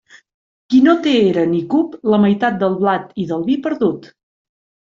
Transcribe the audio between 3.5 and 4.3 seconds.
vi perdut.